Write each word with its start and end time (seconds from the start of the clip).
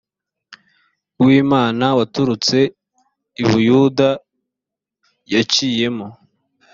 w 1.25 1.27
imana 1.41 1.85
waturutse 1.97 2.57
i 3.41 3.43
buyuda 3.49 4.09
yaciyemo 5.33 6.07